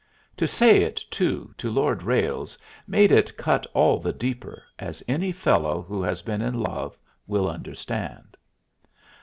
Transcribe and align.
To 0.37 0.47
say 0.47 0.81
it, 0.81 0.95
too, 1.11 1.53
to 1.59 1.69
Lord 1.69 2.01
Ralles 2.01 2.57
made 2.87 3.11
it 3.11 3.37
cut 3.37 3.67
all 3.71 3.99
the 3.99 4.11
deeper, 4.11 4.63
as 4.79 5.03
any 5.07 5.31
fellow 5.31 5.83
who 5.83 6.01
has 6.01 6.23
been 6.23 6.41
in 6.41 6.59
love 6.59 6.97
will 7.27 7.47
understand. 7.47 8.35